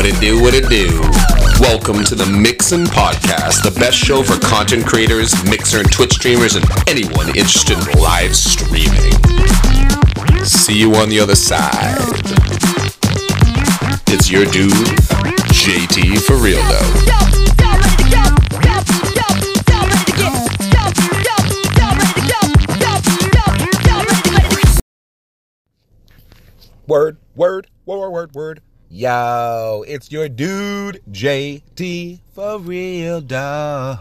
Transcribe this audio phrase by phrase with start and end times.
[0.00, 0.88] What it do, what it do.
[1.60, 6.54] Welcome to the Mixin' Podcast, the best show for content creators, Mixer and Twitch streamers,
[6.56, 9.12] and anyone interested in live streaming.
[10.42, 11.98] See you on the other side.
[14.08, 14.72] It's your dude,
[15.52, 16.96] JT for real though.
[26.86, 28.62] Word, word, word, word, word.
[28.92, 33.94] Yo, it's your dude, JT, for real, dough.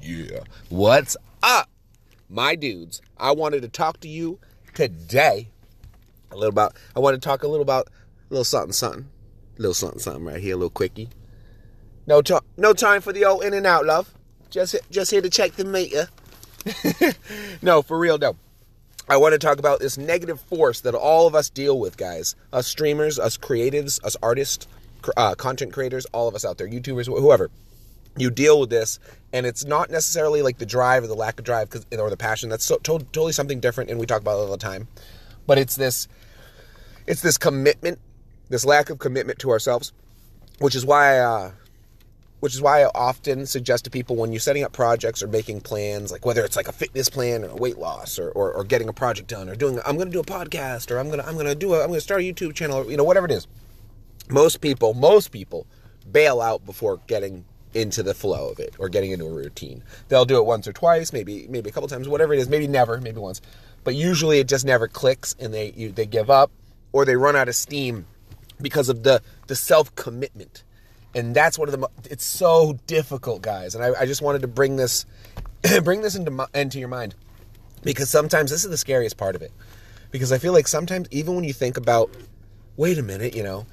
[0.00, 0.44] Yeah.
[0.68, 1.68] What's up,
[2.28, 3.02] my dudes?
[3.18, 4.38] I wanted to talk to you
[4.72, 5.48] today
[6.30, 7.90] a little about, I want to talk a little about a
[8.34, 9.08] little something, something.
[9.58, 11.08] A little something, something right here, a little quickie.
[12.06, 14.14] No, to- no time for the old in and out, love.
[14.48, 16.08] Just, just here to check the meter.
[17.62, 18.36] no, for real, though.
[19.08, 22.36] I want to talk about this negative force that all of us deal with, guys.
[22.52, 24.68] Us streamers, us creatives, us artists,
[25.16, 27.50] uh, content creators, all of us out there, YouTubers, whoever.
[28.16, 28.98] You deal with this,
[29.32, 32.50] and it's not necessarily like the drive or the lack of drive, or the passion.
[32.50, 34.88] That's so, to- totally something different, and we talk about it all the time.
[35.46, 36.06] But it's this,
[37.06, 37.98] it's this commitment,
[38.48, 39.92] this lack of commitment to ourselves,
[40.58, 41.52] which is why uh,
[42.40, 45.60] which is why I often suggest to people when you're setting up projects or making
[45.60, 48.64] plans, like whether it's like a fitness plan or a weight loss or, or, or
[48.64, 51.20] getting a project done or doing, I'm going to do a podcast or I'm going
[51.20, 52.96] to, I'm going to do a, I'm going to start a YouTube channel, or, you
[52.96, 53.46] know, whatever it is.
[54.30, 55.66] Most people, most people
[56.10, 59.82] bail out before getting into the flow of it or getting into a routine.
[60.08, 62.66] They'll do it once or twice, maybe, maybe a couple times, whatever it is, maybe
[62.66, 63.40] never, maybe once,
[63.84, 66.50] but usually it just never clicks and they, you, they give up
[66.92, 68.06] or they run out of steam
[68.60, 70.64] because of the, the self commitment
[71.14, 74.48] and that's one of the it's so difficult guys and I, I just wanted to
[74.48, 75.06] bring this
[75.82, 77.14] bring this into my, into your mind
[77.82, 79.52] because sometimes this is the scariest part of it
[80.10, 82.10] because i feel like sometimes even when you think about
[82.76, 83.66] wait a minute you know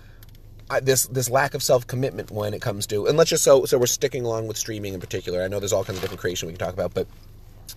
[0.70, 3.66] I, this this lack of self commitment when it comes to and let's just so
[3.66, 6.22] so we're sticking along with streaming in particular i know there's all kinds of different
[6.22, 7.08] creation we can talk about but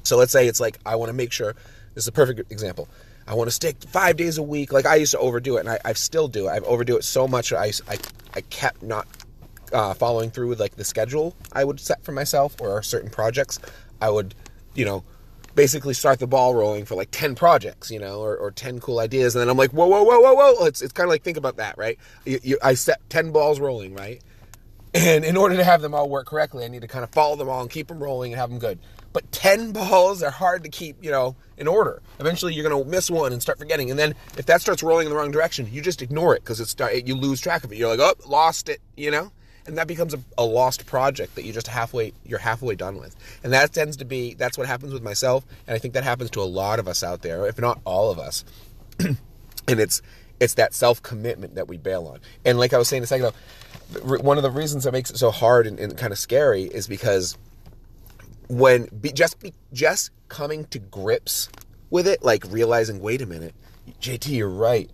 [0.03, 1.55] so let's say it's like i want to make sure
[1.95, 2.89] this is a perfect example
[3.31, 4.73] I want to stick five days a week.
[4.73, 6.49] Like I used to overdo it, and I, I still do.
[6.49, 7.53] I've overdo it so much.
[7.53, 7.97] I, I,
[8.35, 9.07] I kept not
[9.73, 13.59] uh, following through with like the schedule I would set for myself or certain projects,
[14.01, 14.35] I would,
[14.75, 15.05] you know,
[15.55, 18.99] basically start the ball rolling for like 10 projects, you know, or, or 10 cool
[18.99, 19.35] ideas.
[19.35, 20.67] And then I'm like, whoa, whoa, whoa, whoa, whoa.
[20.67, 21.99] It's, it's kind of like, think about that, right?
[22.25, 24.23] You, you, I set 10 balls rolling, right?
[24.93, 27.37] And in order to have them all work correctly, I need to kind of follow
[27.37, 28.79] them all and keep them rolling and have them good.
[29.13, 32.03] But 10 balls are hard to keep, you know, in order.
[32.19, 33.91] Eventually you're going to miss one and start forgetting.
[33.91, 36.61] And then if that starts rolling in the wrong direction, you just ignore it because
[36.61, 36.75] it's
[37.07, 37.77] you lose track of it.
[37.77, 39.31] You're like, "Oh, lost it," you know?
[39.67, 43.17] And that becomes a, a, lost project that you just halfway you're halfway done with.
[43.43, 46.31] And that tends to be that's what happens with myself and i think that happens
[46.31, 48.45] to a lot of us out there if not all of us.
[49.69, 50.03] And it's
[50.41, 52.19] it's that self-commitment that we bail on.
[52.45, 53.37] And like i was saying a second ago
[54.23, 56.87] one of the reasons that makes it so hard and, and kind of scary is
[56.87, 57.37] because
[58.49, 61.49] when be, just be, just coming to grips
[61.91, 63.55] with it like realizing wait a minute
[64.01, 64.91] jt you're right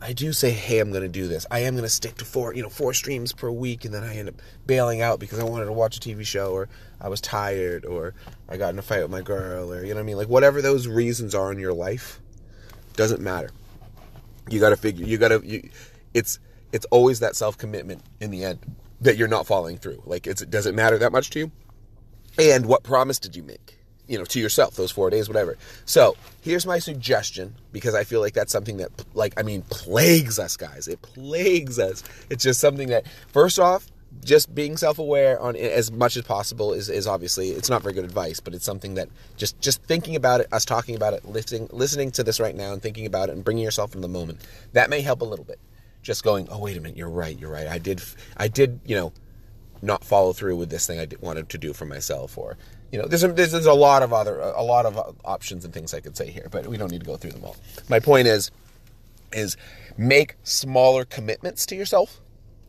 [0.00, 1.44] I do say, hey, I'm going to do this.
[1.50, 4.04] I am going to stick to four, you know, four streams per week, and then
[4.04, 4.36] I end up
[4.66, 6.68] bailing out because I wanted to watch a TV show, or
[7.00, 8.14] I was tired, or
[8.48, 10.16] I got in a fight with my girl, or you know what I mean.
[10.16, 12.20] Like whatever those reasons are in your life,
[12.94, 13.50] doesn't matter.
[14.48, 15.04] You got to figure.
[15.04, 15.42] You got to.
[15.44, 15.68] You,
[16.14, 16.38] it's
[16.72, 18.60] it's always that self commitment in the end
[19.00, 20.02] that you're not following through.
[20.06, 21.52] Like, it's does it matter that much to you?
[22.38, 23.77] And what promise did you make?
[24.08, 25.56] You know to yourself those four days whatever.
[25.84, 30.38] So here's my suggestion because i feel like that's something that like i mean plagues
[30.38, 30.88] us guys.
[30.88, 32.02] It plagues us.
[32.30, 33.86] It's just something that first off
[34.24, 38.04] just being self-aware on as much as possible is, is obviously it's not very good
[38.04, 41.68] advice but it's something that just just thinking about it us talking about it listening
[41.72, 44.40] listening to this right now and thinking about it and bringing yourself in the moment
[44.72, 45.58] that may help a little bit.
[46.02, 46.96] Just going oh wait a minute.
[46.96, 47.38] You're right.
[47.38, 47.66] You're right.
[47.66, 48.02] I did
[48.36, 49.12] i did you know
[49.82, 52.56] not follow through with this thing i wanted to do for myself or
[52.90, 55.74] you know, there's a, there's, there's a lot of other a lot of options and
[55.74, 57.56] things I could say here, but we don't need to go through them all.
[57.88, 58.50] My point is,
[59.32, 59.56] is
[59.96, 62.20] make smaller commitments to yourself.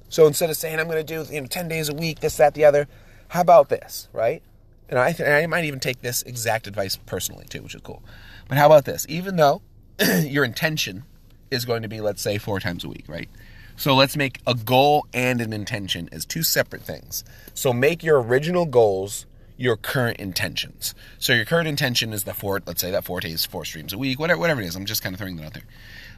[0.10, 2.38] So instead of saying I'm going to do you know 10 days a week, this,
[2.38, 2.88] that, the other,
[3.30, 4.42] how about this, right?
[4.89, 8.04] And I th- I might even take this exact advice personally too, which is cool.
[8.48, 9.06] But how about this?
[9.07, 9.62] Even though
[10.22, 11.04] your intention
[11.51, 13.30] is going to be, let's say, four times a week, right?
[13.75, 17.24] So let's make a goal and an intention as two separate things.
[17.54, 19.25] So make your original goals
[19.60, 20.96] your current intentions.
[21.18, 23.98] So your current intention is the four, let's say that four days, four streams a
[23.98, 24.76] week, whatever, whatever it is.
[24.78, 25.64] I'm just kind of throwing that out there.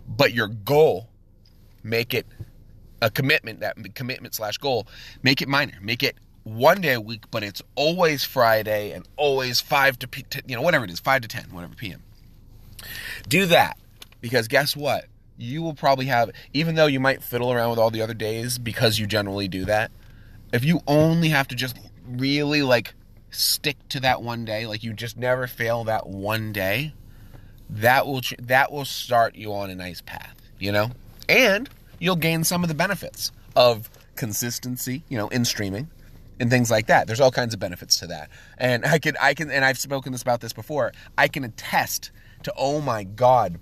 [0.08, 1.10] But your goal,
[1.82, 2.28] make it
[3.02, 4.86] a commitment, that commitment slash goal,
[5.24, 5.74] make it minor.
[5.82, 10.08] Make it one day a week, but it's always Friday and always five to,
[10.46, 12.04] you know, whatever it is, five to 10, whatever PM.
[13.28, 13.80] Do that
[14.22, 15.06] because guess what?
[15.38, 18.60] you will probably have, even though you might fiddle around with all the other days
[18.60, 19.90] because you generally do that,
[20.54, 21.76] if you only have to just
[22.08, 22.94] really like
[23.32, 26.94] stick to that one day, like you just never fail that one day,
[27.70, 30.92] that will that will start you on a nice path, you know?
[31.28, 31.70] And
[32.00, 35.90] you'll gain some of the benefits of consistency, you know, in streaming
[36.40, 37.08] and things like that.
[37.08, 38.30] There's all kinds of benefits to that.
[38.58, 40.92] And I can I can and I've spoken this about this before.
[41.18, 42.12] I can attest
[42.44, 43.60] to oh my god,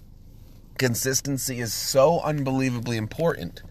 [0.78, 3.62] consistency is so unbelievably important.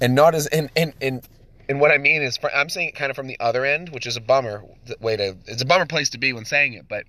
[0.00, 1.26] And not as and and and
[1.72, 4.06] and what I mean is, I'm saying it kind of from the other end, which
[4.06, 4.62] is a bummer
[5.00, 5.38] way to.
[5.46, 7.04] It's a bummer place to be when saying it, but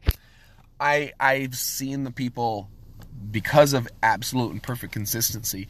[0.79, 2.69] I I've seen the people
[3.29, 5.67] because of absolute and perfect consistency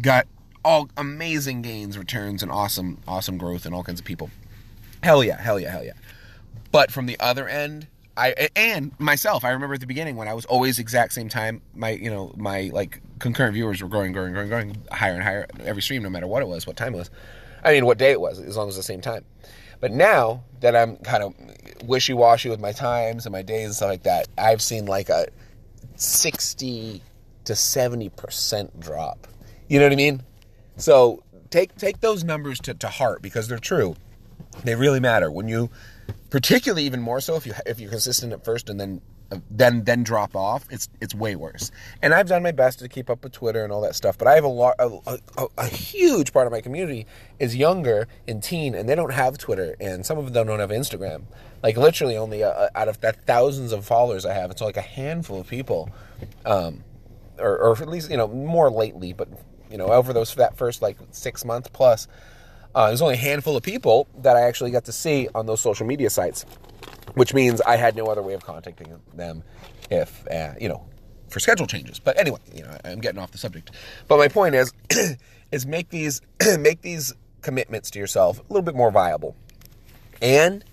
[0.00, 0.28] got
[0.64, 4.30] all amazing gains, returns, and awesome awesome growth, and all kinds of people.
[5.02, 5.94] Hell yeah, hell yeah, hell yeah.
[6.70, 10.34] But from the other end, I and myself, I remember at the beginning when I
[10.34, 11.60] was always exact same time.
[11.74, 15.48] My you know my like concurrent viewers were growing, growing, growing, growing higher and higher
[15.64, 17.10] every stream, no matter what it was, what time it was.
[17.62, 19.24] I mean, what day it was, as long as the same time.
[19.80, 21.34] But now that I'm kind of
[21.88, 25.08] wishy washy with my times and my days and stuff like that, I've seen like
[25.08, 25.26] a
[25.96, 27.02] 60
[27.44, 29.26] to 70% drop.
[29.68, 30.22] You know what I mean?
[30.76, 33.96] So take take those numbers to, to heart because they're true.
[34.64, 35.30] They really matter.
[35.30, 35.70] When you
[36.30, 39.00] particularly even more so if you if you're consistent at first and then
[39.50, 41.70] then then drop off, it's it's way worse.
[42.02, 44.28] And I've done my best to keep up with Twitter and all that stuff, but
[44.28, 47.06] I have a lot a, a, a huge part of my community
[47.38, 50.70] is younger and teen, and they don't have Twitter, and some of them don't have
[50.70, 51.22] Instagram.
[51.62, 54.82] Like literally, only uh, out of the thousands of followers I have, it's like a
[54.82, 55.90] handful of people,
[56.44, 56.84] um,
[57.38, 59.28] or, or at least you know more lately, but
[59.70, 62.08] you know over those that first like six months plus.
[62.74, 65.60] Uh, there's only a handful of people that I actually got to see on those
[65.60, 66.46] social media sites
[67.14, 69.42] which means I had no other way of contacting them
[69.90, 70.86] if, uh, you know,
[71.28, 71.98] for schedule changes.
[71.98, 73.70] But anyway, you know, I'm getting off the subject.
[74.06, 74.72] But my point is,
[75.52, 76.20] is make these
[76.58, 79.34] make these commitments to yourself a little bit more viable,
[80.20, 80.64] and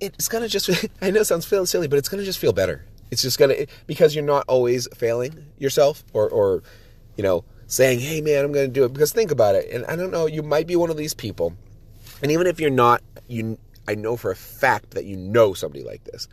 [0.00, 0.70] it's gonna just.
[1.02, 2.84] I know it sounds silly, but it's gonna just feel better.
[3.10, 6.62] It's just gonna because you're not always failing yourself or or
[7.16, 9.96] you know saying, "Hey man, I'm gonna do it." Because think about it, and I
[9.96, 11.54] don't know, you might be one of these people,
[12.22, 13.58] and even if you're not, you
[13.88, 16.28] I know for a fact that you know somebody like this.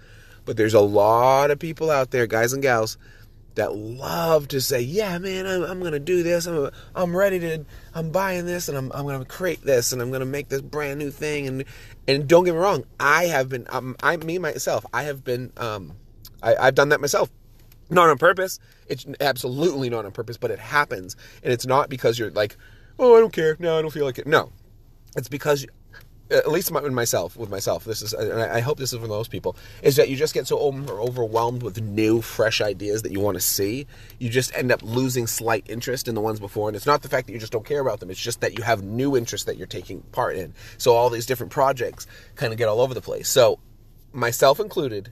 [0.45, 2.97] But there's a lot of people out there, guys and gals,
[3.55, 6.45] that love to say, "Yeah, man, I'm, I'm to do this.
[6.45, 7.65] I'm, I'm ready to.
[7.93, 10.99] I'm buying this, and I'm, I'm to create this, and I'm to make this brand
[10.99, 11.63] new thing." And
[12.07, 15.51] and don't get me wrong, I have been, um, I me myself, I have been,
[15.57, 15.93] um,
[16.41, 17.29] I, I've done that myself.
[17.89, 18.57] Not on purpose.
[18.87, 22.55] It's absolutely not on purpose, but it happens, and it's not because you're like,
[22.97, 23.57] "Oh, I don't care.
[23.59, 24.51] No, I don't feel like it." No,
[25.17, 25.65] it's because
[26.31, 29.31] at least with myself, with myself, this is, and I hope this is for most
[29.31, 33.35] people, is that you just get so overwhelmed with new, fresh ideas that you want
[33.35, 33.85] to see,
[34.19, 36.69] you just end up losing slight interest in the ones before.
[36.69, 38.57] And it's not the fact that you just don't care about them; it's just that
[38.57, 40.53] you have new interests that you're taking part in.
[40.77, 43.27] So all these different projects kind of get all over the place.
[43.27, 43.59] So,
[44.13, 45.11] myself included,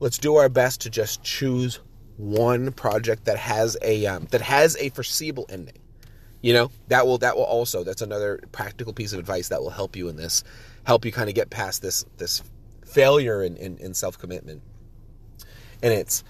[0.00, 1.80] let's do our best to just choose
[2.16, 5.78] one project that has a um, that has a foreseeable ending
[6.42, 9.70] you know that will that will also that's another practical piece of advice that will
[9.70, 10.44] help you in this
[10.84, 12.42] help you kind of get past this this
[12.96, 14.62] failure in, in, in self-commitment.
[15.82, 16.24] And it's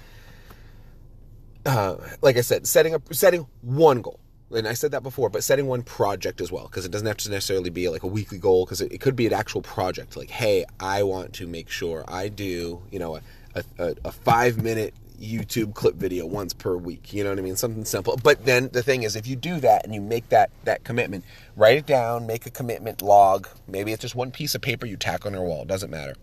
[1.64, 4.20] uh, like i said setting up setting one goal.
[4.50, 7.16] And i said that before but setting one project as well because it doesn't have
[7.18, 10.16] to necessarily be like a weekly goal because it, it, could be an actual project.
[10.16, 13.16] Like hey i want to make sure i do you know
[13.54, 17.12] a, a, a five minute YouTube clip video once per week.
[17.12, 17.56] You know what I mean?
[17.56, 18.18] Something simple.
[18.22, 21.24] But then the thing is, if you do that and you make that that commitment,
[21.56, 23.48] write it down, make a commitment log.
[23.66, 25.64] Maybe it's just one piece of paper you tack on your wall.
[25.64, 26.14] Doesn't matter.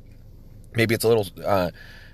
[0.75, 1.71] Maybe it's a little uh,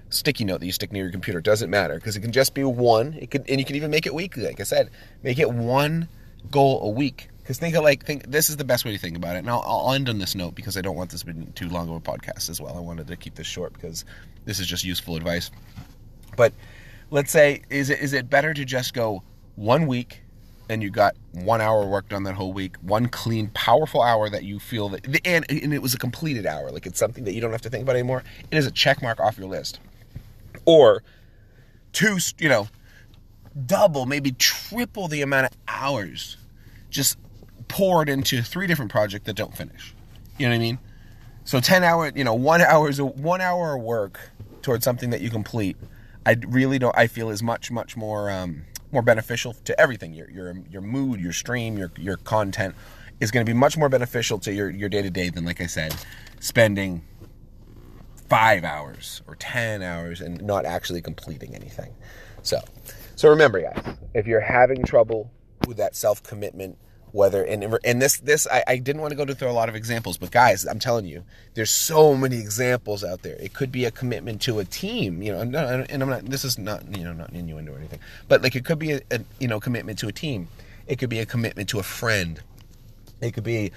[0.09, 1.41] sticky note that you stick near your computer.
[1.41, 3.13] Doesn't matter because it can just be one.
[3.13, 4.43] It could, and you can even make it weekly.
[4.43, 4.89] Like I said,
[5.23, 6.07] make it one
[6.51, 7.29] goal a week.
[7.39, 9.39] Because think of like think this is the best way to think about it.
[9.39, 11.67] And I'll, I'll end on this note because I don't want this to be too
[11.67, 12.77] long of a podcast as well.
[12.77, 14.05] I wanted to keep this short because
[14.45, 15.49] this is just useful advice.
[16.35, 16.53] But
[17.11, 19.23] let's say, is it is it better to just go
[19.55, 20.21] one week
[20.69, 24.43] and you got one hour work done that whole week, one clean, powerful hour that
[24.43, 27.41] you feel that, and, and it was a completed hour, like it's something that you
[27.41, 28.23] don't have to think about anymore.
[28.51, 29.79] It is a check mark off your list,
[30.65, 31.03] or
[31.91, 32.67] two, you know,
[33.65, 36.37] double, maybe triple the amount of hours
[36.91, 37.17] just
[37.67, 39.95] poured into three different projects that don't finish.
[40.37, 40.79] You know what I mean?
[41.45, 44.19] So ten hour, you know, one hour is a one hour of work
[44.61, 45.77] towards something that you complete
[46.29, 46.95] I really don't.
[46.95, 50.13] I feel is much much more um, more beneficial to everything.
[50.13, 52.75] Your your your mood, your stream, your your content
[53.19, 55.59] is going to be much more beneficial to your your day to day than, like
[55.59, 55.95] I said,
[56.39, 57.01] spending
[58.29, 61.95] five hours or ten hours and not actually completing anything.
[62.43, 62.59] So,
[63.15, 65.31] so remember, guys, if you're having trouble
[65.67, 66.77] with that self commitment
[67.11, 69.69] whether and and this this I, I didn't want to go to through a lot
[69.69, 71.23] of examples but guys i'm telling you
[71.55, 75.31] there's so many examples out there it could be a commitment to a team you
[75.31, 78.41] know and, and i'm not this is not you know not innuendo or anything but
[78.41, 80.47] like it could be a, a you know commitment to a team
[80.87, 82.41] it could be a commitment to a friend
[83.21, 83.71] it could be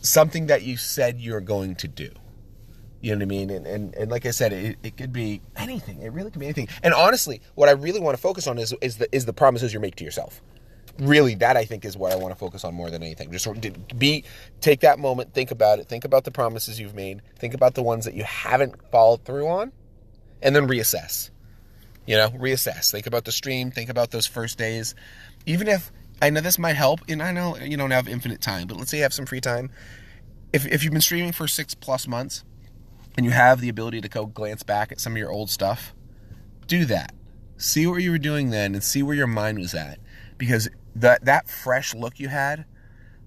[0.00, 2.10] something that you said you're going to do
[3.00, 3.50] you know what I mean?
[3.50, 6.02] And, and, and like I said, it, it could be anything.
[6.02, 6.68] It really could be anything.
[6.82, 9.72] And honestly, what I really want to focus on is, is the is the promises
[9.72, 10.42] you make to yourself
[10.98, 13.30] really that I think is what I want to focus on more than anything.
[13.30, 13.48] Just
[13.98, 14.24] be
[14.60, 17.82] take that moment, think about it, think about the promises you've made, think about the
[17.82, 19.72] ones that you haven't followed through on,
[20.42, 21.30] and then reassess.
[22.06, 22.90] You know, reassess.
[22.90, 24.94] Think about the stream, think about those first days.
[25.46, 28.66] Even if I know this might help, and I know you don't have infinite time,
[28.66, 29.70] but let's say you have some free time.
[30.52, 32.44] If if you've been streaming for six plus months
[33.16, 35.94] and you have the ability to go glance back at some of your old stuff,
[36.66, 37.12] do that.
[37.56, 39.98] See what you were doing then and see where your mind was at.
[40.38, 42.64] Because that that fresh look you had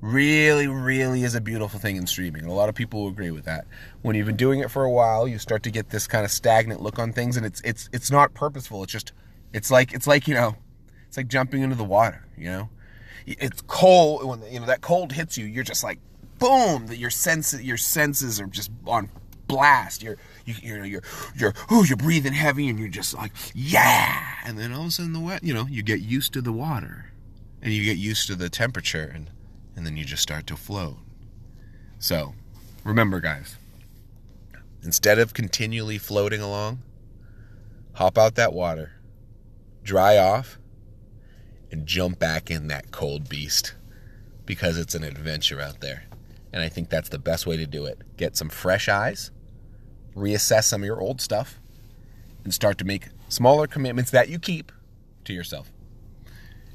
[0.02, 3.30] really really is a beautiful thing in streaming and a lot of people will agree
[3.32, 3.66] with that.
[4.02, 6.32] When you've been doing it for a while you start to get this kind of
[6.32, 9.12] stagnant look on things and it's it's it's not purposeful it's just
[9.54, 10.56] it's like it's like you know
[11.08, 12.70] it's like jumping into the water you know?
[13.28, 16.00] It's cold when you know that cold hits you you're just like
[16.40, 19.12] boom that your senses your senses are just on
[19.56, 21.04] blast you're you, you're you're
[21.36, 24.92] you're oh you're breathing heavy and you're just like yeah and then all of a
[24.92, 27.12] sudden the wet you know you get used to the water
[27.62, 29.30] and you get used to the temperature and
[29.76, 30.98] and then you just start to float.
[32.00, 32.34] So,
[32.84, 33.58] remember guys,
[34.84, 36.82] instead of continually floating along,
[37.94, 38.94] hop out that water,
[39.84, 40.58] dry off,
[41.72, 43.76] and jump back in that cold beast
[44.46, 46.04] because it's an adventure out there.
[46.52, 48.00] And I think that's the best way to do it.
[48.18, 49.32] Get some fresh eyes,
[50.16, 51.60] reassess some of your old stuff,
[52.44, 54.72] and start to make smaller commitments that you keep
[55.26, 55.72] to yourself.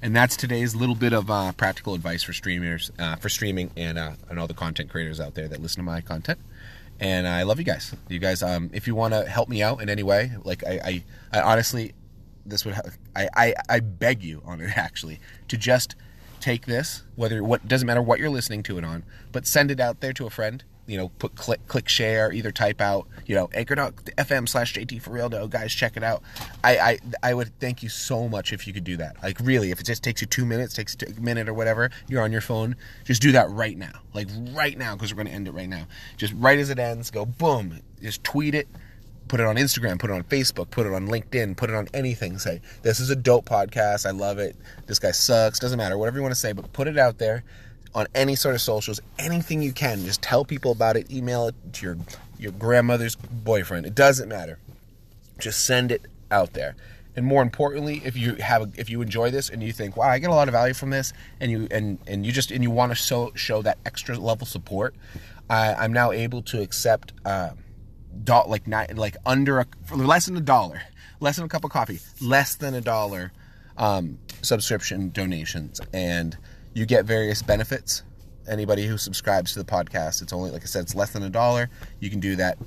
[0.03, 3.99] And that's today's little bit of uh, practical advice for streamers, uh, for streaming, and
[3.99, 6.39] uh, and all the content creators out there that listen to my content.
[7.01, 7.95] And I love you guys.
[8.09, 10.81] You guys, um, if you want to help me out in any way, like I,
[10.85, 11.93] I, I honestly,
[12.47, 12.75] this would,
[13.15, 15.95] I, I, I beg you on it actually to just
[16.41, 19.81] take this, whether what doesn't matter what you're listening to it on, but send it
[19.81, 23.35] out there to a friend you know, put click click share, either type out, you
[23.35, 25.47] know, anchor.fm slash JT for real though.
[25.49, 26.23] Guys, check it out.
[26.63, 29.17] I, I I would thank you so much if you could do that.
[29.23, 32.23] Like really, if it just takes you two minutes, takes a minute or whatever, you're
[32.23, 34.01] on your phone, just do that right now.
[34.15, 35.87] Like right now, because we're gonna end it right now.
[36.17, 38.69] Just right as it ends, go boom, just tweet it.
[39.29, 41.89] Put it on Instagram, put it on Facebook, put it on LinkedIn, put it on
[41.93, 42.39] anything.
[42.39, 44.07] Say, this is a dope podcast.
[44.07, 44.55] I love it.
[44.87, 45.59] This guy sucks.
[45.59, 45.99] Doesn't matter.
[45.99, 47.43] Whatever you want to say, but put it out there
[47.95, 50.05] on any sort of socials, anything you can.
[50.05, 51.11] Just tell people about it.
[51.11, 51.99] Email it to your
[52.39, 53.87] your grandmother's boyfriend.
[53.87, 54.59] It doesn't matter.
[55.39, 56.77] Just send it out there.
[57.15, 60.19] And more importantly, if you have if you enjoy this and you think, "Wow, I
[60.19, 62.71] get a lot of value from this," and you and and you just and you
[62.71, 64.95] want to show show that extra level support,
[65.49, 67.51] I, am now able to accept uh,
[68.23, 70.83] dot like not like under a less than a dollar,
[71.21, 73.33] less than a cup of coffee, less than a dollar
[73.79, 76.37] um, subscription donations and
[76.77, 78.03] you get various benefits.
[78.47, 81.31] Anybody who subscribes to the podcast, it's only, like I said, it's less than a
[81.31, 81.71] dollar.
[82.01, 82.59] You can do that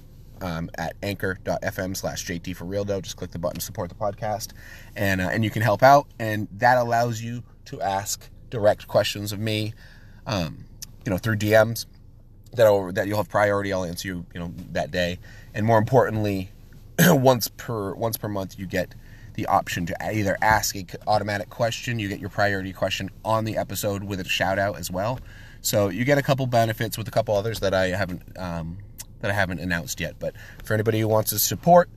[0.42, 3.02] um, at anchor.fm slash JT for real though.
[3.02, 4.54] Just click the button support the podcast
[4.96, 6.08] and, uh, and you can help out.
[6.18, 9.76] And that allows you to ask direct questions of me,
[10.26, 10.66] um,
[11.06, 11.86] you know, through DMs
[12.54, 13.72] that'll that you'll have priority.
[13.72, 15.20] I'll answer you, you know, that day.
[15.54, 16.50] And more importantly,
[17.00, 18.96] once per, once per month, you get
[19.40, 23.56] the option to either ask a automatic question, you get your priority question on the
[23.56, 25.20] episode with a shout out as well.
[25.62, 28.80] So you get a couple benefits with a couple others that I haven't um,
[29.22, 30.20] that I haven't announced yet.
[30.20, 31.90] But for anybody who wants to support,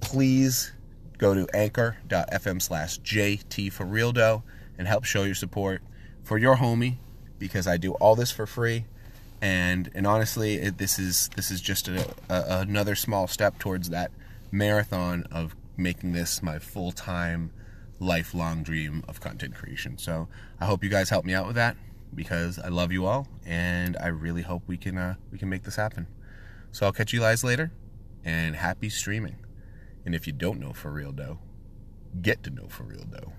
[0.00, 0.72] please
[1.18, 4.42] go to anchor.fm slash JT for real dough
[4.76, 5.82] and help show your support
[6.24, 6.96] for your homie
[7.38, 8.86] because I do all this for free.
[9.40, 13.90] And and honestly, it, this is this is just a, a, another small step towards
[13.90, 14.10] that
[14.50, 17.52] marathon of making this my full time,
[17.98, 19.98] lifelong dream of content creation.
[19.98, 20.28] So
[20.60, 21.76] I hope you guys help me out with that
[22.14, 25.64] because I love you all and I really hope we can uh, we can make
[25.64, 26.06] this happen.
[26.72, 27.72] So I'll catch you guys later
[28.24, 29.36] and happy streaming.
[30.04, 31.38] And if you don't know for real though,
[32.20, 33.32] get to know for real dough.